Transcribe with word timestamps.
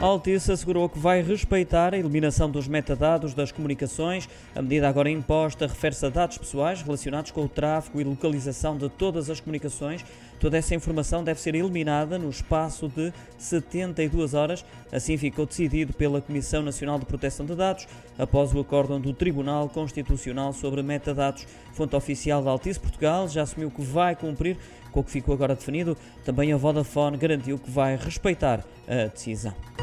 A 0.00 0.04
Altice 0.04 0.52
assegurou 0.52 0.88
que 0.88 0.96
vai 0.96 1.20
respeitar 1.22 1.92
a 1.92 1.98
eliminação 1.98 2.48
dos 2.48 2.68
metadados 2.68 3.34
das 3.34 3.50
comunicações. 3.50 4.28
A 4.54 4.62
medida 4.62 4.88
agora 4.88 5.10
imposta 5.10 5.66
refere-se 5.66 6.06
a 6.06 6.08
dados 6.08 6.38
pessoais 6.38 6.80
relacionados 6.82 7.32
com 7.32 7.44
o 7.44 7.48
tráfego 7.48 8.00
e 8.00 8.04
localização 8.04 8.76
de 8.76 8.88
todas 8.88 9.28
as 9.28 9.40
comunicações. 9.40 10.04
Toda 10.38 10.56
essa 10.56 10.72
informação 10.72 11.24
deve 11.24 11.40
ser 11.40 11.56
eliminada 11.56 12.16
no 12.16 12.30
espaço 12.30 12.86
de 12.88 13.12
72 13.38 14.34
horas. 14.34 14.64
Assim 14.92 15.16
ficou 15.16 15.44
decidido 15.44 15.92
pela 15.92 16.20
Comissão 16.20 16.62
Nacional 16.62 17.00
de 17.00 17.04
Proteção 17.04 17.44
de 17.44 17.56
Dados, 17.56 17.88
após 18.16 18.54
o 18.54 18.60
acórdão 18.60 19.00
do 19.00 19.12
Tribunal 19.12 19.68
Constitucional 19.68 20.52
sobre 20.52 20.80
metadados. 20.80 21.44
Fonte 21.72 21.96
oficial 21.96 22.40
da 22.40 22.52
Altice 22.52 22.78
Portugal 22.78 23.26
já 23.26 23.42
assumiu 23.42 23.68
que 23.68 23.82
vai 23.82 24.14
cumprir 24.14 24.56
com 24.92 25.00
o 25.00 25.04
que 25.04 25.10
ficou 25.10 25.34
agora 25.34 25.56
definido. 25.56 25.96
Também 26.24 26.52
a 26.52 26.56
Vodafone 26.56 27.16
garantiu 27.16 27.58
que 27.58 27.68
vai 27.68 27.96
respeitar 27.96 28.64
a 28.86 29.08
decisão. 29.08 29.77